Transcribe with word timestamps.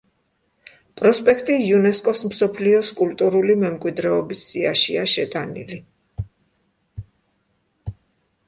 პროსპექტი 1.01 1.57
იუნესკოს 1.65 2.21
მსოფლიოს 2.29 2.89
კულტურული 3.01 3.57
მემკვიდრეობის 3.65 4.47
სიაშია 4.53 5.05
შეტანილი. 5.13 5.81